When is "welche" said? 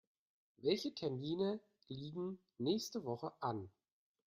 0.57-0.95